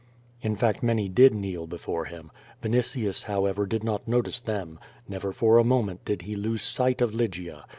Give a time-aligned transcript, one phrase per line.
[0.41, 2.31] In fact many did kneel before him.
[2.63, 4.79] Vinitius, however, did not notice them.
[5.07, 7.65] Never for a moment did he lose sight of Lygia.